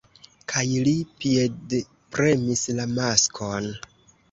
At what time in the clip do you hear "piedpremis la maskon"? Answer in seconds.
1.25-3.71